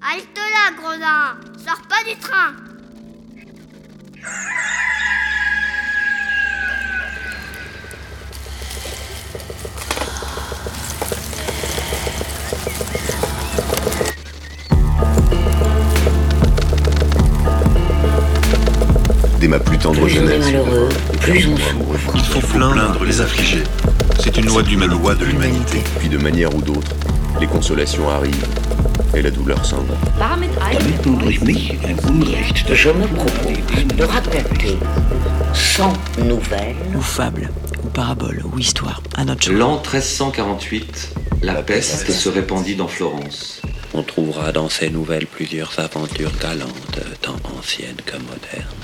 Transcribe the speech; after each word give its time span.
Halte 0.00 0.36
là, 0.36 0.72
gredin 0.76 1.36
Sors 1.64 1.82
pas 1.88 2.04
du 2.08 2.16
train 2.18 2.52
Dès 19.40 19.48
ma 19.48 19.58
plus 19.58 19.78
tendre 19.78 20.00
Plus 20.00 20.02
on 20.02 20.06
est 20.06 20.10
jeunesse, 20.10 20.44
malheureux, 20.44 20.88
plus 21.20 21.46
on 21.46 21.56
souffre. 21.56 22.12
Il 22.14 22.24
faut 22.24 22.40
plaindre 22.40 23.04
les 23.04 23.20
affligés. 23.20 23.64
C'est 24.18 24.36
une 24.38 24.46
loi 24.46 24.62
loi 24.86 25.14
de 25.14 25.24
l'humanité. 25.24 25.82
Puis 25.98 26.08
de 26.08 26.18
manière 26.18 26.54
ou 26.54 26.62
d'autre, 26.62 26.90
les 27.40 27.46
consolations 27.46 28.08
arrivent 28.08 28.46
et 29.14 29.22
la 29.22 29.30
douleur 29.30 29.64
s'en 29.64 29.82
va. 29.82 29.94
Damit 30.18 30.50
ein 30.60 30.78
damit 30.78 31.02
du 31.02 31.16
durch 31.16 31.40
mich 31.40 31.72
ein 31.84 31.98
Unrecht 32.08 32.74
Je 32.74 32.90
me 32.90 33.06
propose 33.06 33.96
de 33.96 34.04
raconter 34.04 34.78
sans 35.54 35.92
nouvelles 36.18 36.76
ou 36.94 37.00
fable, 37.00 37.50
ou 37.84 37.88
parabole, 37.88 38.42
ou 38.44 38.58
histoire, 38.58 39.02
à 39.16 39.24
notre 39.24 39.50
L'an 39.52 39.76
1348, 39.76 41.14
la 41.42 41.62
peste 41.62 42.10
se 42.10 42.28
répandit 42.28 42.76
dans 42.76 42.88
Florence. 42.88 43.62
On 43.94 44.02
trouvera 44.02 44.52
dans 44.52 44.68
ces 44.68 44.90
nouvelles 44.90 45.26
plusieurs 45.26 45.78
aventures 45.78 46.32
galantes, 46.40 47.00
tant 47.22 47.36
anciennes 47.58 48.02
que 48.04 48.16
modernes. 48.16 48.75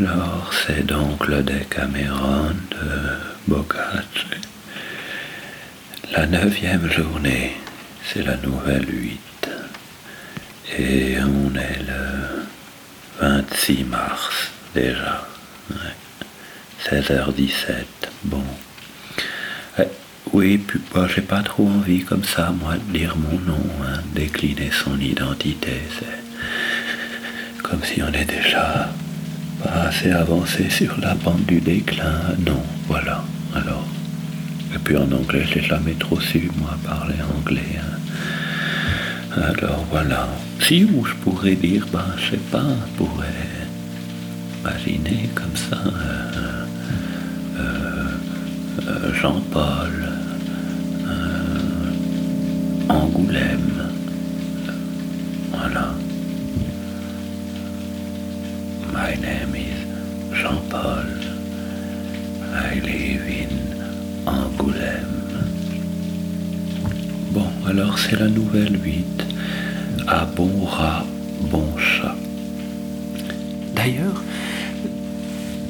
Alors, 0.00 0.50
c'est 0.66 0.86
donc 0.86 1.26
le 1.26 1.42
Décaméron 1.42 2.52
de 2.70 3.18
Boccace. 3.46 4.24
La 6.12 6.26
neuvième 6.26 6.90
journée, 6.90 7.52
c'est 8.06 8.22
la 8.22 8.38
nouvelle 8.38 8.88
huit. 8.88 9.50
Et 10.78 11.16
on 11.20 11.54
est 11.54 11.82
le 11.86 12.46
26 13.20 13.84
mars 13.84 14.50
déjà. 14.74 15.26
Ouais. 15.70 15.76
16h17. 16.88 17.84
Bon. 18.24 18.42
Eh, 19.78 19.82
oui, 20.32 20.56
puis 20.56 20.80
bah, 20.94 21.08
j'ai 21.14 21.20
pas 21.20 21.42
trop 21.42 21.68
envie 21.68 22.04
comme 22.04 22.24
ça, 22.24 22.54
moi, 22.58 22.76
de 22.76 22.98
dire 22.98 23.16
mon 23.18 23.38
nom, 23.40 23.66
hein, 23.84 24.00
décliner 24.14 24.70
son 24.72 24.98
identité. 24.98 25.82
C'est 25.98 27.62
comme 27.62 27.84
si 27.84 28.02
on 28.02 28.12
est 28.14 28.24
déjà 28.24 28.88
assez 29.64 30.10
avancé 30.10 30.68
sur 30.70 30.98
la 31.00 31.14
bande 31.14 31.44
du 31.46 31.60
déclin. 31.60 32.20
Non, 32.46 32.62
voilà. 32.86 33.22
Alors. 33.54 33.86
Et 34.74 34.78
puis 34.78 34.96
en 34.96 35.10
anglais, 35.10 35.44
j'ai 35.52 35.62
jamais 35.62 35.94
trop 35.94 36.20
su, 36.20 36.48
moi, 36.56 36.76
parler 36.84 37.16
anglais. 37.38 37.78
hein. 37.78 39.42
Alors 39.54 39.84
voilà. 39.90 40.28
Si, 40.60 40.84
ou 40.84 41.04
je 41.04 41.14
pourrais 41.14 41.54
dire, 41.56 41.86
ben, 41.92 42.04
je 42.16 42.30
sais 42.32 42.42
pas, 42.52 42.62
je 42.62 42.96
pourrais 42.96 43.26
imaginer 44.60 45.28
comme 45.34 45.56
ça. 45.56 45.76
euh, 45.76 46.64
euh, 47.58 48.04
euh, 48.88 49.14
Jean-Paul, 49.14 50.08
Angoulême. 52.88 53.69
C'est 67.98 68.18
la 68.18 68.28
nouvelle 68.28 68.78
8. 68.82 69.26
À 70.06 70.24
bon 70.24 70.64
rat, 70.64 71.04
bon 71.50 71.76
chat. 71.76 72.14
D'ailleurs, 73.74 74.22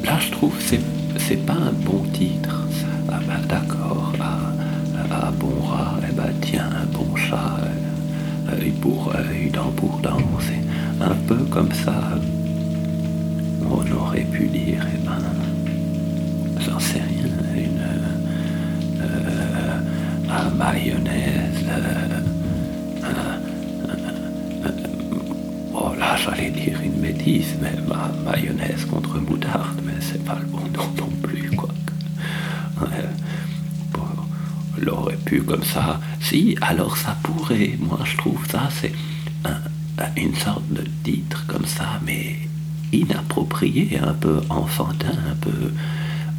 là 0.04 0.19
je 0.19 0.31
trouve 0.31 0.54
c'est 0.60 0.81
c'est 1.19 1.44
pas 1.44 1.54
un 1.54 1.72
bon 1.72 2.03
titre. 2.12 2.66
Ah 3.12 3.20
bah 3.26 3.41
d'accord, 3.48 4.12
à, 4.20 5.26
à 5.28 5.31
bon 5.32 5.60
rat, 5.62 5.98
eh 6.08 6.12
bah 6.12 6.28
tiens, 6.41 6.69
un 6.82 6.86
bon 6.86 7.14
chat, 7.16 7.58
euh, 7.62 8.56
œil 8.56 8.70
pour 8.81 9.12
œil, 9.14 9.50
dent 9.50 9.72
pour 9.76 9.98
dent, 9.98 10.19
c'est 10.41 11.04
un 11.04 11.14
peu 11.26 11.42
comme 11.50 11.72
ça. 11.72 12.19
On 13.69 13.92
aurait 13.97 14.22
pu 14.22 14.47
dire, 14.47 14.87
eh 14.94 14.98
ben, 15.06 15.19
j'en 16.64 16.78
sais 16.78 17.00
rien, 17.00 17.32
une 17.56 17.81
euh, 19.02 19.78
un 20.30 20.50
mayonnaise. 20.50 21.64
oh 25.74 25.92
là, 25.98 26.16
j'allais 26.16 26.50
dire 26.50 26.78
une 26.82 27.00
bêtise, 27.00 27.54
mais 27.60 27.74
ma 27.88 28.10
mayonnaise 28.30 28.84
contre 28.86 29.19
moutarde, 29.19 29.80
mais 29.84 29.94
c'est 30.00 30.24
pas 30.24 30.38
le 30.40 30.46
bon 30.46 30.58
nom 30.76 30.88
non 30.98 31.10
plus, 31.22 31.50
quoi. 31.56 31.69
Bon, 33.92 34.00
l'aurait 34.78 35.16
pu 35.24 35.42
comme 35.42 35.64
ça. 35.64 36.00
Si, 36.20 36.56
alors 36.60 36.96
ça 36.96 37.16
pourrait. 37.22 37.76
Moi, 37.78 37.98
je 38.04 38.16
trouve 38.16 38.46
ça, 38.50 38.69
c'est 38.80 38.92
un- 39.44 39.60
une 40.16 40.34
sorte 40.34 40.66
de 40.72 40.84
titre 41.04 41.44
comme 41.46 41.66
ça, 41.66 42.00
mais 42.06 42.36
inapproprié, 42.92 43.98
un 44.02 44.14
peu 44.14 44.40
enfantin, 44.48 45.12
un 45.30 45.36
peu 45.36 45.70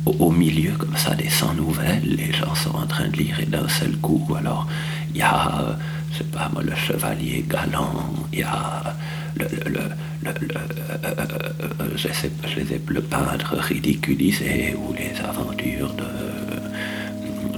au, 0.06 0.32
milieu 0.32 0.72
comme 0.74 0.96
ça 0.98 1.14
des 1.16 1.30
100 1.30 1.56
nouvelles. 1.56 2.04
Les 2.04 2.32
gens 2.32 2.56
sont 2.56 2.76
en 2.76 2.86
train 2.88 3.08
de 3.08 3.18
lire 3.18 3.40
et 3.40 3.46
d'un 3.46 3.68
seul 3.68 3.96
coup, 3.98 4.26
alors 4.38 4.68
il 5.14 5.18
y 5.18 5.22
a, 5.22 5.62
euh, 5.62 5.74
je 6.12 6.20
sais 6.20 6.24
pas 6.26 6.50
moi, 6.54 6.64
le 6.64 6.76
chevalier 6.76 7.46
galant, 7.48 8.14
il 8.32 8.40
y 8.40 8.44
a 8.44 8.96
le, 9.36 9.46
le, 9.66 9.82
le, 10.24 10.30
euh, 10.30 11.06
euh, 11.80 11.90
je 11.96 12.08
sais 12.08 12.30
pas, 12.30 12.48
je 12.48 12.94
le 12.94 13.02
peintre 13.02 13.56
ridiculisé 13.58 14.76
ou 14.76 14.94
les 14.94 15.20
aventures 15.22 15.94
de 15.94 16.04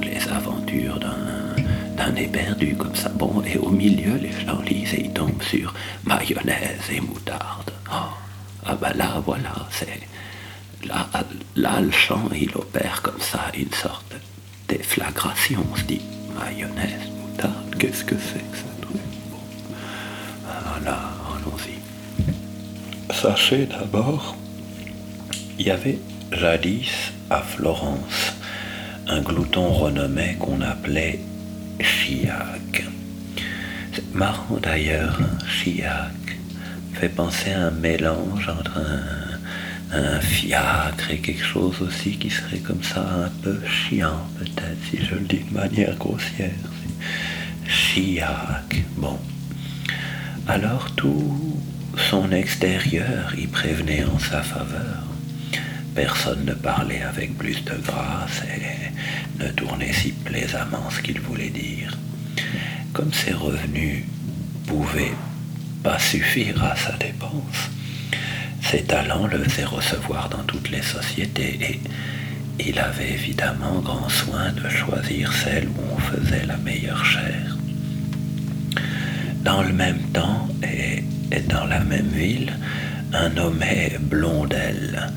les 0.01 0.27
aventures 0.27 0.99
d'un 0.99 1.33
d'un 1.95 2.15
éperdu 2.15 2.75
comme 2.75 2.95
ça. 2.95 3.09
Bon, 3.09 3.41
et 3.45 3.57
au 3.57 3.69
milieu, 3.69 4.17
les 4.17 4.31
gens 4.45 4.59
lisent 4.61 4.93
et 4.93 5.05
ils 5.05 5.13
tombent 5.13 5.43
sur 5.43 5.73
mayonnaise 6.05 6.81
et 6.91 6.99
moutarde. 6.99 7.71
Oh, 7.91 8.09
ah 8.65 8.75
bah 8.79 8.91
là, 8.95 9.21
voilà, 9.25 9.53
c'est... 9.69 9.99
Là, 10.85 11.07
là, 11.55 11.79
le 11.81 11.91
chant, 11.91 12.29
il 12.35 12.49
opère 12.55 13.01
comme 13.01 13.19
ça, 13.19 13.51
une 13.57 13.71
sorte 13.73 14.11
de 14.11 14.75
déflagration. 14.75 15.65
On 15.71 15.75
se 15.75 15.83
dit, 15.83 16.01
mayonnaise, 16.37 17.09
moutarde, 17.19 17.75
qu'est-ce 17.79 18.03
que 18.03 18.15
c'est 18.17 18.39
que 18.51 18.57
ce 18.57 18.81
truc 18.81 19.01
allons-y. 21.43 23.13
Sachez 23.13 23.65
d'abord, 23.65 24.35
il 25.59 25.67
y 25.67 25.71
avait 25.71 25.99
jadis 26.31 27.11
à 27.29 27.41
Florence 27.41 28.33
un 29.07 29.21
glouton 29.21 29.69
renommé 29.69 30.35
qu'on 30.39 30.61
appelait 30.61 31.19
Chiac. 31.79 32.85
C'est 33.93 34.15
marrant 34.15 34.57
d'ailleurs, 34.61 35.19
hein, 35.21 35.37
Chiac 35.47 36.11
fait 36.93 37.09
penser 37.09 37.51
à 37.51 37.67
un 37.67 37.71
mélange 37.71 38.49
entre 38.49 38.77
un, 38.77 39.22
un 39.93 40.19
fiacre 40.19 41.11
et 41.11 41.19
quelque 41.19 41.43
chose 41.43 41.81
aussi 41.81 42.17
qui 42.17 42.29
serait 42.29 42.57
comme 42.59 42.83
ça 42.83 43.01
un 43.25 43.29
peu 43.43 43.59
chiant 43.67 44.27
peut-être 44.39 44.77
si 44.89 45.05
je 45.05 45.15
le 45.15 45.21
dis 45.21 45.43
de 45.49 45.53
manière 45.53 45.95
grossière. 45.97 46.49
Chiac, 47.67 48.83
bon. 48.97 49.19
Alors 50.47 50.91
tout 50.95 51.61
son 52.09 52.31
extérieur 52.31 53.33
y 53.37 53.45
prévenait 53.45 54.03
en 54.03 54.17
sa 54.17 54.41
faveur. 54.41 55.03
Personne 55.93 56.43
ne 56.45 56.53
parlait 56.53 57.03
avec 57.03 57.37
plus 57.37 57.63
de 57.63 57.75
grâce 57.85 58.41
et 58.41 59.43
ne 59.43 59.49
tournait 59.49 59.93
si 59.93 60.11
plaisamment 60.11 60.89
ce 60.89 61.01
qu'il 61.01 61.19
voulait 61.19 61.51
dire. 61.51 61.95
Comme 62.93 63.13
ses 63.13 63.33
revenus 63.33 64.05
pouvaient 64.65 65.13
pas 65.83 65.99
suffire 65.99 66.63
à 66.63 66.75
sa 66.75 66.93
dépense, 66.93 67.69
ses 68.73 68.81
talents 68.81 69.27
le 69.27 69.37
faisaient 69.37 69.65
recevoir 69.65 70.29
dans 70.29 70.43
toutes 70.45 70.71
les 70.71 70.81
sociétés 70.81 71.59
et 71.61 71.79
il 72.59 72.79
avait 72.79 73.11
évidemment 73.11 73.79
grand 73.81 74.09
soin 74.09 74.51
de 74.51 74.67
choisir 74.67 75.31
celle 75.31 75.67
où 75.67 75.81
on 75.95 75.99
faisait 75.99 76.47
la 76.47 76.57
meilleure 76.57 77.05
chair. 77.05 77.55
Dans 79.43 79.61
le 79.61 79.73
même 79.73 80.01
temps 80.11 80.47
et, 80.63 81.03
et 81.31 81.41
dans 81.41 81.65
la 81.65 81.81
même 81.81 82.07
ville, 82.07 82.51
un 83.13 83.29
nommé 83.29 83.95
Blondel. 83.99 85.07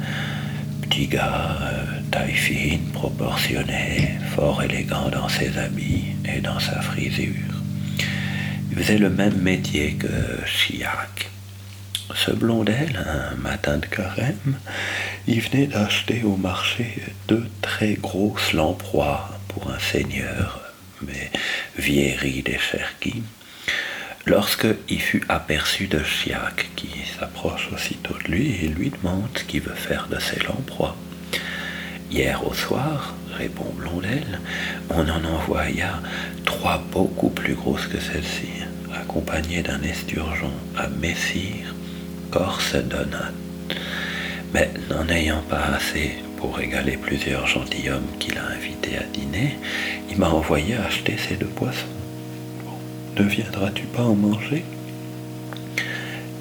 Petit 0.83 1.07
gars, 1.07 1.57
euh, 1.63 1.85
taille 2.11 2.35
fine, 2.35 2.91
proportionné, 2.93 4.19
fort 4.35 4.63
élégant 4.65 5.09
dans 5.09 5.31
ses 5.31 5.57
habits 5.57 6.09
et 6.27 6.43
dans 6.43 6.59
sa 6.59 6.83
frisure. 6.83 7.55
Il 8.71 8.77
faisait 8.77 8.99
le 8.99 9.09
même 9.09 9.39
métier 9.41 9.95
que 9.95 10.45
Chiac. 10.45 11.31
Ce 12.15 12.31
Blondel, 12.31 13.05
un 13.05 13.35
matin 13.37 13.79
de 13.79 13.87
carême, 13.87 14.57
il 15.27 15.41
venait 15.41 15.67
d'acheter 15.67 16.23
au 16.23 16.37
marché 16.37 17.03
deux 17.27 17.47
très 17.63 17.95
grosses 17.95 18.53
lamproies 18.53 19.29
pour 19.49 19.71
un 19.71 19.79
seigneur, 19.79 20.61
mais 21.03 21.31
vieillerie 21.77 22.43
des 22.43 22.59
Cherkis, 22.59 23.23
lorsque 24.25 24.69
il 24.89 25.01
fut 25.01 25.25
aperçu 25.29 25.89
de 25.89 26.03
Chiac, 26.03 26.71
qui 26.77 26.89
s'approche 27.19 27.69
aussitôt 27.73 28.17
de 28.25 28.33
lui 28.33 28.65
et 28.65 28.69
lui 28.69 28.91
demande 28.91 29.29
ce 29.37 29.45
qu'il 29.45 29.63
veut 29.63 29.75
faire 29.75 30.07
de 30.09 30.19
ces 30.21 30.41
lamproies. 30.41 30.97
Hier 32.11 32.47
au 32.47 32.55
soir, 32.55 33.15
répond 33.37 33.73
Blondel, 33.77 34.41
on 34.91 35.09
en 35.09 35.25
envoya 35.25 36.01
trois 36.45 36.79
beaucoup 36.93 37.31
plus 37.31 37.55
grosses 37.55 37.89
que 37.89 38.01
celle-ci, 38.01 38.65
accompagnées 38.95 39.63
d'un 39.63 39.83
esturgeon 39.83 40.53
à 40.77 40.89
Messire, 40.89 41.75
Corse 42.31 42.75
Donat. 42.75 43.33
Mais 44.53 44.71
n'en 44.91 45.09
ayant 45.09 45.43
pas 45.49 45.65
assez 45.77 46.17
pour 46.37 46.57
régaler 46.57 46.97
plusieurs 46.97 47.47
gentilshommes 47.47 48.17
qu'il 48.19 48.39
a 48.39 48.47
invités 48.47 48.99
à 48.99 49.03
dîner, 49.03 49.59
il 50.11 50.19
m'a 50.19 50.29
envoyé 50.29 50.77
acheter 50.77 51.17
ces 51.17 51.37
deux 51.37 51.47
poissons. 51.47 51.87
ne 53.19 53.23
viendras-tu 53.25 53.85
pas 53.87 54.03
en 54.03 54.15
manger? 54.15 54.65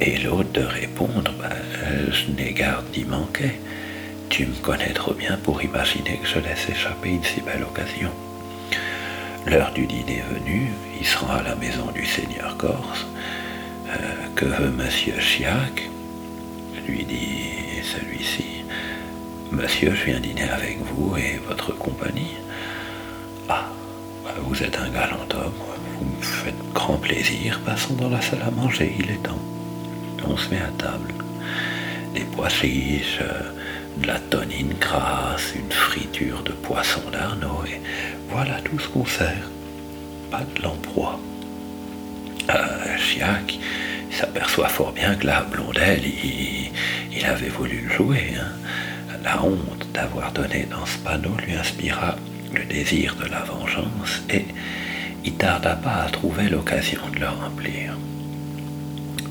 Et 0.02 0.18
l'autre 0.18 0.52
de 0.52 0.62
répondre, 0.62 1.34
ben, 1.40 2.12
je 2.12 2.32
n'ai 2.32 2.52
garde 2.52 2.90
d'y 2.92 3.06
manquer. 3.06 3.54
Tu 4.30 4.46
me 4.46 4.56
connais 4.62 4.92
trop 4.94 5.14
bien 5.14 5.38
pour 5.38 5.64
imaginer 5.64 6.18
que 6.18 6.28
je 6.28 6.40
laisse 6.40 6.68
échapper 6.70 7.10
une 7.10 7.24
si 7.24 7.40
belle 7.42 7.64
occasion. 7.64 8.12
L'heure 9.48 9.72
du 9.74 9.86
dîner 9.86 10.24
venue, 10.34 10.72
il 11.00 11.06
se 11.06 11.18
rend 11.18 11.36
à 11.36 11.44
la 11.44 11.56
maison 11.56 11.92
du 11.94 12.06
seigneur 12.06 12.58
Corse. 12.58 13.06
Euh, 13.88 14.28
que 14.36 14.46
veut 14.46 14.72
monsieur 14.72 15.20
Chiac 15.20 15.90
lui 16.88 17.04
dit 17.04 17.82
celui-ci. 17.84 18.64
Monsieur, 19.52 19.94
je 19.96 20.06
viens 20.06 20.20
dîner 20.20 20.50
avec 20.50 20.80
vous 20.84 21.16
et 21.18 21.40
votre 21.48 21.72
compagnie. 21.78 22.38
Ah, 23.48 23.66
bah, 24.24 24.34
vous 24.42 24.62
êtes 24.64 24.78
un 24.78 24.90
galant 24.90 25.28
homme, 25.34 25.54
vous 25.98 26.06
me 26.06 26.22
faites 26.22 26.74
grand 26.74 26.98
plaisir. 26.98 27.60
Passons 27.66 27.94
dans 27.94 28.10
la 28.10 28.22
salle 28.22 28.44
à 28.46 28.52
manger, 28.52 28.96
il 29.00 29.10
est 29.12 29.24
temps. 29.24 29.40
On 30.28 30.36
se 30.36 30.50
met 30.50 30.62
à 30.62 30.72
table. 30.78 31.14
Des 32.14 32.22
pois 32.22 32.50
chiches, 32.50 33.20
de 33.98 34.08
la 34.08 34.20
tonine 34.20 34.74
grasse, 34.80 35.54
une 35.56 35.72
friture 35.72 36.42
de 36.44 36.52
poisson 36.52 37.02
d'Arnaud, 37.12 37.64
voilà 38.30 38.60
tout 38.62 38.80
ce 38.80 38.88
qu'on 38.88 39.06
sert. 39.06 39.50
Pas 40.32 40.42
de 40.56 40.64
lamproie. 40.64 41.20
Euh, 42.50 42.98
Chiac, 42.98 43.58
il 44.10 44.16
s'aperçoit 44.16 44.70
fort 44.70 44.92
bien 44.92 45.16
que 45.16 45.26
la 45.26 45.42
blondelle, 45.42 46.04
il, 46.06 47.26
avait 47.26 47.50
voulu 47.50 47.82
le 47.88 47.94
jouer. 47.94 48.34
Hein. 48.40 49.18
La 49.24 49.44
honte 49.44 49.88
d'avoir 49.94 50.32
donné 50.32 50.68
dans 50.70 50.86
ce 50.86 50.98
panneau 51.00 51.36
lui 51.44 51.56
inspira 51.56 52.16
le 52.54 52.64
désir 52.66 53.16
de 53.16 53.26
la 53.26 53.40
vengeance 53.40 54.22
et 54.30 54.46
il 55.24 55.34
tarda 55.34 55.76
pas 55.76 56.04
à 56.06 56.10
trouver 56.10 56.50
l'occasion 56.50 57.02
de 57.14 57.20
le 57.20 57.28
remplir. 57.28 57.94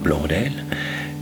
Blondel, 0.01 0.53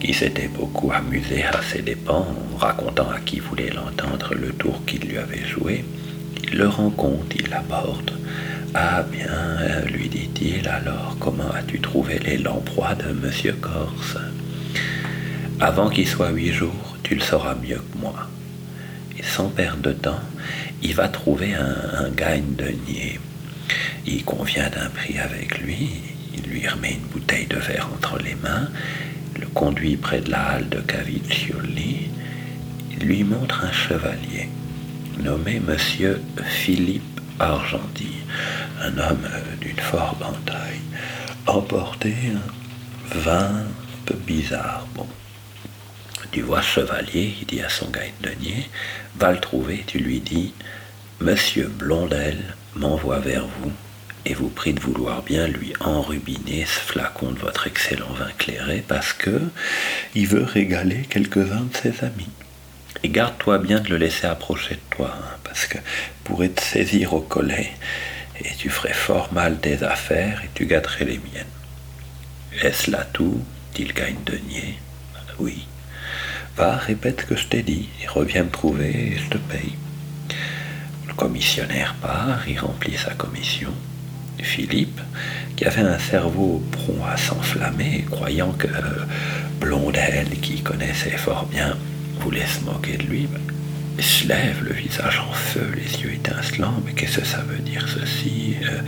qui 0.00 0.15
s'était 0.15 0.49
beaucoup 0.49 0.91
amusé 0.93 1.45
à 1.45 1.61
ses 1.62 1.83
dépens 1.83 2.27
en 2.55 2.56
racontant 2.56 3.11
à 3.11 3.21
qui 3.21 3.38
voulait 3.38 3.71
l'entendre 3.71 4.35
le 4.35 4.49
tour 4.53 4.83
qu'il 4.87 5.03
lui 5.03 5.19
avait 5.19 5.45
joué, 5.45 5.85
il 6.43 6.56
le 6.56 6.69
rend 6.69 6.91
compte, 6.91 7.35
il 7.37 7.50
l'aborde. 7.50 8.12
Ah 8.75 9.03
bien, 9.03 9.85
lui 9.93 10.09
dit-il, 10.09 10.67
alors 10.67 11.17
comment 11.21 11.51
as-tu 11.51 11.79
trouvé 11.79 12.19
les 12.21 12.39
lamproies 12.39 12.95
de 12.95 13.13
Monsieur 13.13 13.53
Corse? 13.53 14.17
Avant 15.61 15.91
qu'il 15.91 16.09
soit 16.09 16.31
huit 16.31 16.53
jours, 16.53 16.97
tu 17.03 17.15
le 17.15 17.21
sauras 17.21 17.55
mieux 17.55 17.77
que 17.77 17.99
moi. 17.99 18.29
Et 19.19 19.23
sans 19.23 19.49
perdre 19.51 19.83
de 19.83 19.93
temps, 19.93 20.21
il 20.83 20.95
va 20.95 21.09
trouver 21.09 21.53
un, 21.55 22.09
gagne-denier. 22.17 23.21
Il 24.07 24.25
convient 24.25 24.71
d'un 24.71 24.89
prix 24.89 25.19
avec 25.19 25.59
lui, 25.59 25.91
il 26.35 26.51
lui 26.51 26.67
remet 26.67 26.93
une 26.93 27.09
bouteille 27.13 27.47
de 27.47 27.59
verre 27.59 27.91
entre 27.95 28.19
les 28.19 28.35
mains, 28.37 28.69
le 29.39 29.47
conduit 29.49 29.97
près 29.97 30.23
de 30.23 30.31
la 30.31 30.41
halle 30.41 30.69
de 30.71 30.81
Caviccioli, 30.81 32.09
il 32.91 33.07
lui 33.07 33.23
montre 33.23 33.65
un 33.65 33.73
chevalier 33.73 34.49
nommé 35.23 35.61
Monsieur 35.61 36.21
Philippe 36.45 37.21
Argenty, 37.39 38.13
un 38.82 38.99
homme 38.99 39.29
d'une 39.61 39.79
fort 39.79 40.17
grande 40.19 40.44
taille, 40.44 40.81
emporté 41.46 42.14
un 42.34 43.19
vin 43.19 43.46
un 43.46 43.67
peu 44.06 44.14
bizarre. 44.14 44.87
Bon, 44.94 45.06
tu 46.32 46.43
vois 46.43 46.62
chevalier, 46.62 47.34
il 47.40 47.46
dit 47.46 47.62
à 47.62 47.69
son 47.69 47.88
gagne-denier, 47.90 48.69
va 49.17 49.32
le 49.32 49.40
trouver, 49.40 49.84
tu 49.87 49.99
lui 49.99 50.20
dis, 50.20 50.52
Monsieur 51.20 51.69
Blondel 51.69 52.38
m'envoie 52.75 53.20
vers 53.20 53.46
vous 53.46 53.73
et 54.25 54.34
vous 54.34 54.49
prie 54.49 54.73
de 54.73 54.81
vouloir 54.81 55.23
bien 55.23 55.46
lui 55.46 55.73
enrubiner 55.81 56.64
ce 56.64 56.81
flacon 56.81 57.32
de 57.32 57.38
votre 57.38 57.67
excellent 57.67 58.12
vin 58.12 58.31
clairé 58.38 58.82
parce 58.87 59.12
que 59.12 59.40
il 60.14 60.26
veut 60.26 60.44
régaler 60.44 61.02
quelques-uns 61.08 61.67
de 61.70 61.76
ses 61.76 62.05
amis. 62.05 62.31
Et 63.05 63.08
garde-toi 63.08 63.58
bien 63.58 63.81
de 63.81 63.90
le 63.90 63.96
laisser 63.96 64.26
approcher 64.26 64.75
de 64.75 64.96
toi, 64.96 65.14
hein, 65.17 65.37
parce 65.44 65.67
que 65.67 65.78
pourrait 66.25 66.50
te 66.50 66.62
saisir 66.62 67.14
au 67.14 67.20
collet 67.20 67.73
et 68.40 68.55
tu 68.56 68.70
ferais 68.70 68.93
fort 68.93 69.32
mal 69.32 69.58
tes 69.58 69.82
affaires 69.82 70.43
et 70.44 70.50
tu 70.55 70.67
gâterais 70.67 71.05
les 71.05 71.19
miennes. 71.19 71.46
Est-ce 72.62 72.90
là 72.90 73.06
tout 73.12 73.43
dit 73.75 73.84
le 73.84 73.93
gagne-denier. 73.94 74.79
Oui. 75.38 75.67
Va, 76.56 76.76
répète 76.76 77.23
ce 77.23 77.26
que 77.26 77.37
je 77.37 77.46
t'ai 77.46 77.62
dit, 77.62 77.88
et 78.02 78.06
reviens 78.06 78.44
me 78.44 78.50
trouver 78.50 79.12
et 79.12 79.19
je 79.19 79.31
te 79.31 79.38
paye. 79.38 79.75
Le 81.08 81.14
commissionnaire 81.14 81.94
part, 82.02 82.46
il 82.46 82.58
remplit 82.58 82.96
sa 82.96 83.14
commission. 83.14 83.73
Philippe, 84.43 85.00
qui 85.56 85.64
avait 85.64 85.82
un 85.82 85.99
cerveau 85.99 86.62
prompt 86.73 87.05
à 87.06 87.17
s'enflammer, 87.17 88.05
croyant 88.11 88.52
que 88.52 88.67
Blondel, 89.61 90.28
qui 90.40 90.62
connaissait 90.62 91.17
fort 91.17 91.46
bien, 91.46 91.76
voulait 92.20 92.46
se 92.46 92.61
moquer 92.61 92.96
de 92.96 93.05
lui, 93.05 93.28
se 94.00 94.26
lève, 94.26 94.62
le 94.64 94.73
visage 94.73 95.21
en 95.28 95.33
feu, 95.33 95.66
les 95.75 96.02
yeux 96.02 96.12
étincelants. 96.14 96.81
Mais 96.85 96.93
qu'est-ce 96.93 97.19
que 97.19 97.26
ça 97.26 97.43
veut 97.43 97.59
dire 97.59 97.87
ceci 97.88 98.57
euh, 98.62 98.81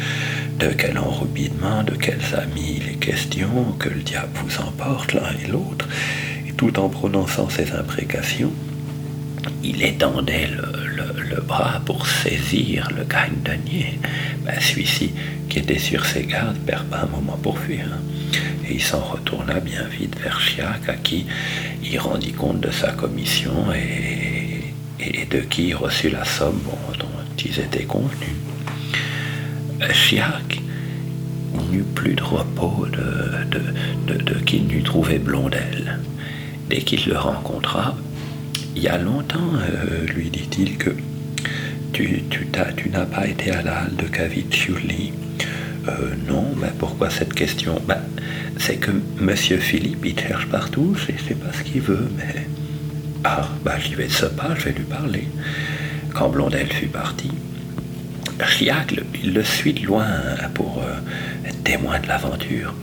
De 0.58 0.72
quel 0.72 0.98
enrubinement, 0.98 1.82
de 1.82 1.94
quels 1.94 2.34
amis 2.34 2.80
les 2.86 2.96
questions 2.96 3.74
Que 3.78 3.88
le 3.88 4.00
diable 4.00 4.30
vous 4.34 4.60
emporte 4.60 5.12
l'un 5.12 5.30
et 5.44 5.48
l'autre? 5.48 5.88
Tout 6.56 6.78
en 6.78 6.88
prononçant 6.88 7.48
ces 7.48 7.72
imprécations, 7.72 8.52
il 9.62 9.82
étendait 9.82 10.48
le, 10.48 11.40
bras 11.42 11.82
pour 11.84 12.06
saisir 12.06 12.88
le 12.96 13.04
gagne-denier. 13.04 13.98
Ben, 14.44 14.54
Celui-ci, 14.60 15.12
qui 15.48 15.58
était 15.58 15.78
sur 15.78 16.06
ses 16.06 16.24
gardes, 16.24 16.56
perd 16.58 16.84
pas 16.86 17.02
un 17.02 17.06
moment 17.06 17.38
pour 17.42 17.58
fuir. 17.58 17.86
Et 18.66 18.74
il 18.74 18.82
s'en 18.82 19.00
retourna 19.00 19.60
bien 19.60 19.84
vite 19.84 20.16
vers 20.22 20.40
Chiac, 20.40 20.88
à 20.88 20.94
qui 20.94 21.26
il 21.82 21.98
rendit 21.98 22.32
compte 22.32 22.60
de 22.60 22.70
sa 22.70 22.92
commission 22.92 23.52
et, 23.74 24.23
de 25.30 25.40
qui 25.40 25.74
reçut 25.74 26.10
la 26.10 26.24
somme 26.24 26.60
dont 26.98 27.06
ils 27.44 27.60
étaient 27.60 27.84
convenus. 27.84 28.36
Chiac 29.92 30.60
n'eut 31.70 31.84
plus 31.94 32.14
de 32.14 32.22
repos 32.22 32.86
de, 32.90 34.22
de 34.22 34.34
qu'il 34.40 34.66
n'eût 34.66 34.82
trouvé 34.82 35.18
Blondel. 35.18 35.98
Dès 36.68 36.78
qu'il 36.78 37.08
le 37.08 37.18
rencontra, 37.18 37.96
il 38.76 38.82
y 38.82 38.88
a 38.88 38.98
longtemps, 38.98 39.52
euh, 39.54 40.06
lui 40.06 40.30
dit-il, 40.30 40.76
que 40.76 40.90
tu, 41.92 42.24
tu, 42.30 42.90
n'as 42.90 43.06
pas 43.06 43.26
été 43.26 43.50
à 43.52 43.62
la 43.62 43.80
halle 43.80 43.96
de 43.96 44.06
Caviccioli. 44.06 45.12
Euh, 45.88 46.14
non, 46.26 46.46
mais 46.60 46.72
pourquoi 46.78 47.10
cette 47.10 47.34
question? 47.34 47.80
Ben, 47.86 48.00
C'est 48.58 48.76
que 48.76 48.90
Monsieur 49.20 49.58
Philippe, 49.58 50.04
il 50.04 50.18
cherche 50.18 50.46
partout, 50.46 50.96
je 50.96 51.12
ne 51.12 51.18
sais 51.18 51.34
pas 51.34 51.52
ce 51.52 51.62
qu'il 51.62 51.82
veut, 51.82 52.08
mais... 52.16 52.46
Ah, 53.26 53.48
ben 53.64 53.78
vais 53.96 54.06
de 54.06 54.12
ce 54.12 54.26
pas, 54.26 54.54
je 54.54 54.64
vais 54.66 54.72
lui 54.72 54.84
parler. 54.84 55.26
Quand 56.12 56.28
Blondel 56.28 56.70
fut 56.70 56.88
parti, 56.88 57.30
Chiac 58.38 58.94
le, 59.24 59.42
suit 59.42 59.72
de 59.72 59.86
loin 59.86 60.06
pour 60.52 60.82
euh, 60.82 61.48
être 61.48 61.64
témoin 61.64 61.98
de 62.00 62.06
l'aventure. 62.06 62.74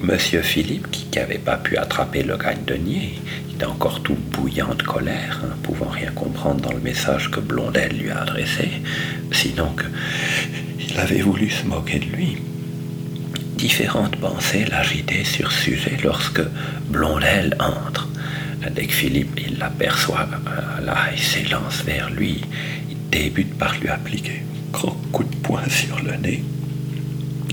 Monsieur 0.00 0.40
Philippe, 0.40 0.90
qui 0.90 1.06
n'avait 1.18 1.36
pas 1.36 1.58
pu 1.58 1.76
attraper 1.76 2.22
le 2.22 2.38
gagne-denier, 2.38 3.18
il 3.46 3.54
était 3.56 3.66
encore 3.66 4.02
tout 4.02 4.16
bouillant 4.30 4.74
de 4.74 4.82
colère, 4.82 5.40
ne 5.42 5.48
hein, 5.48 5.56
pouvant 5.62 5.90
rien 5.90 6.10
comprendre 6.12 6.62
dans 6.62 6.72
le 6.72 6.80
message 6.80 7.30
que 7.30 7.40
Blondel 7.40 7.98
lui 7.98 8.10
a 8.10 8.22
adressé, 8.22 8.70
sinon 9.32 9.74
qu'il 9.76 10.98
avait 10.98 11.20
voulu 11.20 11.50
se 11.50 11.64
moquer 11.66 11.98
de 11.98 12.06
lui. 12.06 12.38
Différentes 13.56 14.16
pensées 14.16 14.64
l'agitaient 14.64 15.24
sur 15.24 15.52
sujet 15.52 15.98
lorsque 16.02 16.42
Blondel 16.88 17.54
entre. 17.60 18.08
Dès 18.70 18.86
que 18.86 18.92
Philippe 18.92 19.40
il 19.46 19.58
l'aperçoit, 19.58 20.28
là, 20.82 20.96
il 21.12 21.22
s'élance 21.22 21.82
vers 21.84 22.10
lui. 22.10 22.40
Il 22.90 22.96
débute 23.10 23.54
par 23.58 23.78
lui 23.78 23.88
appliquer 23.88 24.42
un 24.42 24.72
grand 24.72 24.96
coup 25.12 25.24
de 25.24 25.36
poing 25.36 25.68
sur 25.68 26.00
le 26.02 26.16
nez. 26.16 26.42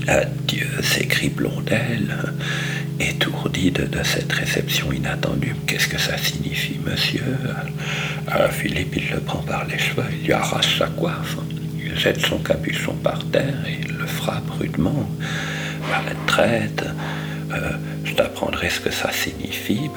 Adieu, 0.08 0.68
s'écrie 0.82 1.28
Blondel, 1.28 2.16
étourdi 2.98 3.70
de, 3.70 3.86
cette 4.02 4.32
réception 4.32 4.92
inattendue. 4.92 5.54
Qu'est-ce 5.66 5.86
que 5.86 5.98
ça 5.98 6.18
signifie, 6.18 6.78
monsieur? 6.84 7.36
Ah, 8.26 8.48
Philippe, 8.48 8.96
il 8.96 9.10
le 9.10 9.20
prend 9.20 9.42
par 9.42 9.64
les 9.66 9.78
cheveux, 9.78 10.04
il 10.10 10.26
lui 10.26 10.32
arrache 10.32 10.78
sa 10.78 10.86
coiffe, 10.86 11.36
il 11.78 11.96
jette 11.96 12.20
son 12.20 12.38
capuchon 12.38 12.94
par 12.94 13.24
terre 13.30 13.64
et 13.66 13.86
le 13.86 14.06
frappe 14.06 14.50
rudement. 14.58 15.08
la 15.88 16.14
traite, 16.26 16.84
euh, 17.52 17.72
je 18.04 18.14
t'apprendrai 18.14 18.70
ce 18.70 18.80
que 18.80 18.90
ça 18.90 19.12
signifie. 19.12 19.88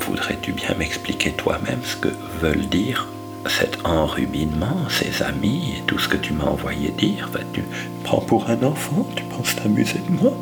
Voudrais-tu 0.00 0.52
bien 0.52 0.74
m'expliquer 0.78 1.32
toi-même 1.32 1.80
ce 1.84 1.96
que 1.96 2.08
veulent 2.40 2.68
dire 2.68 3.08
cet 3.46 3.78
enrubinement, 3.84 4.88
ses 4.88 5.22
amis 5.22 5.76
et 5.78 5.82
tout 5.82 5.98
ce 5.98 6.08
que 6.08 6.16
tu 6.16 6.32
m'as 6.32 6.44
envoyé 6.44 6.90
dire? 6.90 7.30
Tu 7.52 7.60
me 7.60 7.66
prends 8.04 8.20
pour 8.20 8.50
un 8.50 8.62
enfant, 8.62 9.06
tu 9.16 9.22
penses 9.24 9.56
t'amuser 9.56 10.00
de 10.08 10.12
moi 10.20 10.32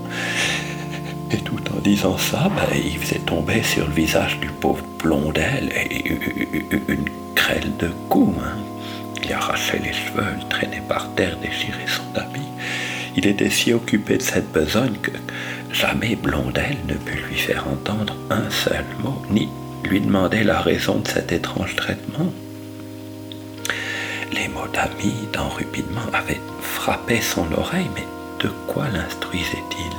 Et 1.30 1.38
tout 1.38 1.60
en 1.76 1.80
disant 1.80 2.18
ça, 2.18 2.50
ben, 2.54 2.76
il 2.76 2.98
faisait 2.98 3.20
tomber 3.20 3.62
sur 3.62 3.86
le 3.86 3.92
visage 3.92 4.40
du 4.40 4.48
pauvre 4.48 4.84
Blondel 5.02 5.72
une 6.88 7.04
crêle 7.34 7.76
de 7.78 7.88
coups. 8.08 8.36
Hein. 8.42 8.56
Il 9.22 9.32
arrachait 9.32 9.78
les 9.78 9.92
cheveux, 9.92 10.26
il 10.40 10.48
traînait 10.48 10.82
par 10.88 11.12
terre, 11.14 11.36
déchirait 11.36 11.86
son 11.86 12.18
habit. 12.18 12.48
Il 13.16 13.26
était 13.26 13.50
si 13.50 13.72
occupé 13.72 14.16
de 14.16 14.22
cette 14.22 14.50
besogne 14.52 14.96
que 15.02 15.10
jamais 15.78 16.16
Blondel 16.16 16.76
ne 16.88 16.94
put 16.94 17.18
lui 17.28 17.36
faire 17.36 17.68
entendre 17.68 18.16
un 18.30 18.50
seul 18.50 18.84
mot, 18.98 19.22
ni 19.30 19.48
lui 19.84 20.00
demander 20.00 20.42
la 20.42 20.58
raison 20.60 20.96
de 20.98 21.06
cet 21.06 21.30
étrange 21.30 21.76
traitement. 21.76 22.32
Les 24.32 24.48
mots 24.48 24.66
d'amis, 24.72 25.28
d'enrubidement, 25.32 26.08
avaient 26.12 26.40
frappé 26.60 27.20
son 27.20 27.46
oreille, 27.52 27.88
mais 27.94 28.06
de 28.40 28.48
quoi 28.66 28.88
l'instruisait-il 28.92 29.92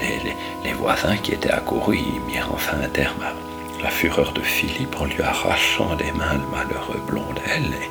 les, 0.00 0.34
les, 0.64 0.72
voisins 0.72 1.16
qui 1.16 1.32
étaient 1.32 1.50
accourus 1.52 2.00
mirent 2.26 2.50
enfin 2.52 2.76
un 2.82 2.88
terme 2.88 3.22
à 3.22 3.82
la 3.82 3.90
fureur 3.90 4.32
de 4.32 4.40
Philippe 4.40 5.00
en 5.00 5.04
lui 5.04 5.22
arrachant 5.22 5.94
des 5.94 6.10
mains 6.10 6.34
le 6.34 6.56
malheureux 6.56 7.02
Blondel, 7.06 7.66
et 7.72 7.90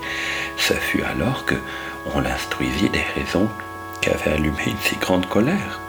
ce 0.58 0.74
fut 0.74 1.04
alors 1.04 1.46
que 1.46 1.56
on 2.14 2.20
l'instruisit 2.20 2.92
des 2.92 3.06
raisons 3.16 3.48
qui 4.02 4.10
avaient 4.10 4.34
allumé 4.34 4.64
une 4.68 4.78
si 4.84 4.98
grande 4.98 5.28
colère. 5.28 5.80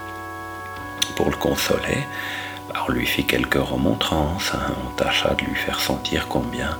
Pour 1.15 1.29
le 1.29 1.37
consoler, 1.37 2.03
on 2.87 2.91
lui 2.91 3.05
fit 3.05 3.25
quelques 3.25 3.55
remontrances, 3.55 4.51
hein. 4.53 4.73
on 4.85 4.89
tâcha 4.91 5.33
de 5.33 5.45
lui 5.45 5.55
faire 5.55 5.79
sentir 5.79 6.27
combien 6.27 6.77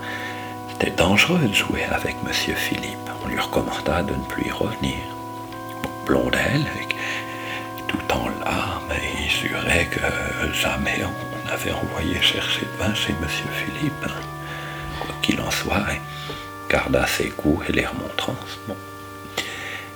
c'était 0.78 0.92
dangereux 0.92 1.40
de 1.40 1.54
jouer 1.54 1.86
avec 1.86 2.18
M. 2.26 2.34
Philippe. 2.34 3.10
On 3.24 3.30
lui 3.30 3.40
recommanda 3.40 4.04
de 4.04 4.14
ne 4.14 4.24
plus 4.26 4.48
y 4.48 4.52
revenir. 4.52 4.98
Blondel, 6.06 6.66
tout 7.88 8.14
en 8.14 8.28
larmes, 8.44 8.94
il 9.22 9.30
jurait 9.30 9.88
que 9.90 10.52
jamais 10.54 11.00
on 11.04 11.48
n'avait 11.48 11.72
envoyé 11.72 12.22
chercher 12.22 12.66
de 12.66 12.84
vin 12.84 12.94
chez 12.94 13.14
M. 13.14 13.28
Philippe. 13.28 13.94
Hein. 14.06 14.22
Quoi 15.00 15.16
qu'il 15.22 15.40
en 15.40 15.50
soit, 15.50 15.86
garda 16.70 17.08
ses 17.08 17.30
coups 17.30 17.70
et 17.70 17.72
les 17.72 17.86
remontrances. 17.86 18.60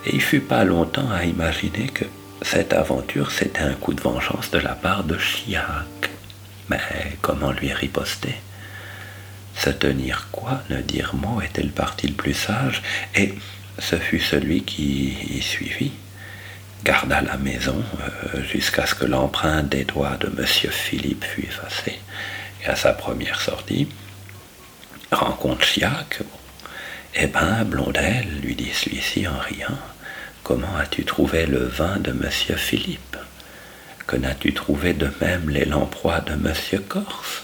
Et 0.05 0.15
il 0.15 0.21
fut 0.21 0.39
pas 0.39 0.63
longtemps 0.63 1.11
à 1.11 1.25
imaginer 1.25 1.87
que 1.87 2.05
cette 2.41 2.73
aventure, 2.73 3.31
c'était 3.31 3.61
un 3.61 3.73
coup 3.73 3.93
de 3.93 4.01
vengeance 4.01 4.51
de 4.51 4.59
la 4.59 4.75
part 4.75 5.03
de 5.03 5.17
Chiac. 5.17 6.09
Mais 6.69 6.79
comment 7.21 7.51
lui 7.51 7.73
riposter? 7.73 8.35
Se 9.55 9.69
tenir 9.69 10.27
quoi? 10.31 10.61
Ne 10.69 10.81
dire 10.81 11.15
mot? 11.15 11.41
Était 11.41 11.63
le 11.63 11.69
parti 11.69 12.07
le 12.07 12.13
plus 12.13 12.33
sage, 12.33 12.81
et 13.15 13.33
ce 13.77 13.97
fut 13.97 14.19
celui 14.19 14.63
qui 14.63 15.17
y 15.29 15.41
suivit. 15.41 15.91
Garda 16.83 17.21
la 17.21 17.35
maison 17.37 17.83
euh, 18.33 18.43
jusqu'à 18.43 18.85
ce 18.85 18.95
que 18.95 19.05
l'empreinte 19.05 19.67
des 19.67 19.83
doigts 19.83 20.15
de 20.17 20.27
M. 20.27 20.45
Philippe 20.45 21.25
fût 21.25 21.43
effacée. 21.43 21.99
Et 22.63 22.67
à 22.67 22.75
sa 22.75 22.93
première 22.93 23.41
sortie, 23.41 23.89
rencontre 25.11 25.65
Chiac. 25.65 26.21
Eh 27.15 27.27
ben, 27.27 27.65
Blondel, 27.65 28.27
lui 28.41 28.55
dit 28.55 28.71
celui-ci 28.71 29.27
en 29.27 29.37
riant, 29.37 29.77
Comment 30.49 30.77
as-tu 30.81 31.05
trouvé 31.05 31.45
le 31.45 31.59
vin 31.63 31.97
de 31.99 32.11
monsieur 32.11 32.55
Philippe? 32.55 33.17
Que 34.07 34.15
n'as-tu 34.15 34.51
trouvé 34.51 34.93
de 34.93 35.07
même 35.21 35.47
les 35.47 35.63
lamproies 35.63 36.21
de 36.21 36.33
monsieur 36.33 36.79
Corse? 36.79 37.43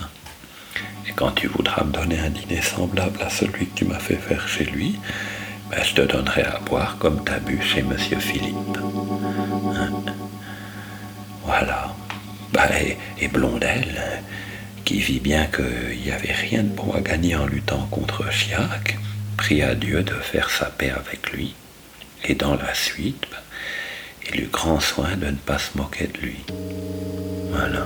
Et 1.08 1.12
quand 1.12 1.30
tu 1.30 1.46
voudras 1.46 1.84
me 1.84 1.92
donner 1.92 2.18
un 2.18 2.32
dîner 2.32 2.64
semblable 2.64 3.22
à 3.22 3.30
celui 3.30 3.68
que 3.68 3.76
tu 3.76 3.86
m'as 3.86 4.00
fait 4.00 4.16
faire 4.16 4.48
chez 4.48 4.66
lui, 4.66 4.96
ben, 5.70 5.84
je 5.84 5.94
te 5.94 6.02
donnerai 6.02 6.46
à 6.46 6.58
boire 6.66 6.98
comme 6.98 7.24
t'as 7.24 7.38
bu 7.38 7.62
chez 7.62 7.84
monsieur 7.84 8.18
Philippe. 8.18 8.56
Hein? 9.76 9.92
voilà. 11.44 11.94
Ben, 12.54 12.68
et, 13.20 13.28
Blondel, 13.28 14.02
qui 14.84 14.98
vit 14.98 15.20
bien 15.20 15.46
qu'il 15.46 16.02
n'y 16.04 16.12
avait 16.12 16.34
rien 16.34 16.64
de 16.64 16.70
bon 16.70 16.92
à 16.92 17.02
gagner 17.02 17.36
en 17.36 17.46
luttant 17.46 17.88
contre 17.92 18.32
Chiac, 18.32 18.98
pria 19.38 19.76
Dieu 19.76 20.02
de 20.02 20.16
faire 20.16 20.50
sa 20.50 20.66
paix 20.72 20.90
avec 20.90 21.32
lui 21.34 21.54
et 22.28 22.36
dans 22.36 22.56
la 22.56 22.74
suite, 22.74 23.28
il 24.28 24.42
eut 24.42 24.50
grand 24.52 24.80
soin 24.80 25.16
de 25.16 25.28
ne 25.28 25.36
pas 25.36 25.60
se 25.60 25.78
moquer 25.78 26.08
de 26.08 26.18
lui. 26.20 26.40
Voilà. 27.52 27.86